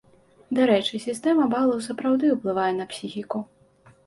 Дарэчы, 0.59 1.01
сістэма 1.03 1.45
балаў 1.53 1.83
сапраўды 1.89 2.25
ўплывае 2.37 2.71
на 2.79 2.89
псіхіку. 2.97 3.45